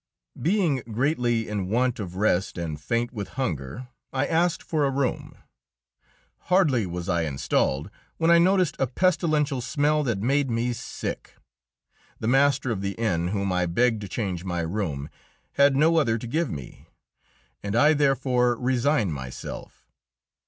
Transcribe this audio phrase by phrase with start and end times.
[0.41, 5.35] Being greatly in want of rest, and faint with hunger, I asked for a room.
[6.49, 11.35] Hardly was I installed when I noticed a pestilential smell that made me sick.
[12.19, 15.07] The master of the inn, whom I begged to change my room,
[15.51, 16.87] had no other to give me,
[17.61, 19.87] and I therefore resigned myself.